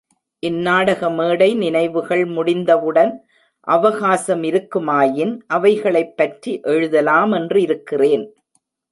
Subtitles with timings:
[0.39, 3.25] இந் நாடக மேடை நினைவுகள் முடிந்தவுடன்
[3.67, 8.31] அவகாசமிருக்குமாயின் அவைகளைப் பற்றி எழுதலாமென்றிருக்கிறேன்.